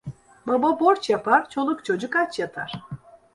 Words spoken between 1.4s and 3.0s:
çoluk çocuk aç yatar.